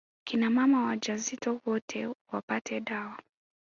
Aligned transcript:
Kina 0.23 0.49
mama 0.49 0.83
wajawazito 0.85 1.61
wote 1.65 2.07
wapate 2.31 2.79
dawa 2.79 3.19